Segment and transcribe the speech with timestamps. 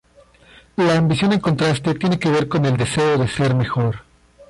[0.77, 3.97] La ambición en contraste, tiene que ver con el deseo de ser mejor.